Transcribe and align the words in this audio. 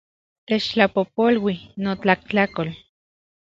Techtlapojpolui, 0.47 1.57
notlajtlakol 1.85 2.69